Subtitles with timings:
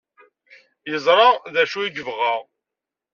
[0.89, 2.35] Yeẓra d acu ay yebɣa.